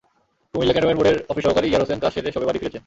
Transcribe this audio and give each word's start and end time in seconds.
Comilla 0.51 0.73
cantonment 0.73 0.99
বোর্ডের 0.99 1.17
office 1.31 1.43
সহকারী 1.45 1.65
ইয়ার 1.69 1.83
হোসেন 1.83 1.99
কাজ 2.03 2.11
সেরে 2.13 2.33
সবে 2.35 2.47
বাড়ি 2.47 2.59
ফিরেছেন। 2.61 2.79